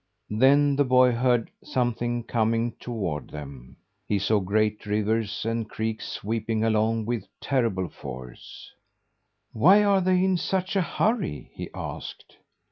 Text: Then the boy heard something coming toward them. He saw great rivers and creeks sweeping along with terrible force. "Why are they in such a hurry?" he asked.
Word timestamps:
Then 0.31 0.77
the 0.77 0.83
boy 0.83 1.11
heard 1.11 1.51
something 1.63 2.23
coming 2.23 2.71
toward 2.79 3.29
them. 3.29 3.77
He 4.07 4.17
saw 4.17 4.39
great 4.39 4.87
rivers 4.87 5.45
and 5.45 5.69
creeks 5.69 6.11
sweeping 6.13 6.63
along 6.63 7.05
with 7.05 7.27
terrible 7.39 7.87
force. 7.87 8.71
"Why 9.53 9.83
are 9.83 10.01
they 10.01 10.23
in 10.23 10.37
such 10.37 10.75
a 10.75 10.81
hurry?" 10.81 11.51
he 11.53 11.69
asked. 11.75 12.37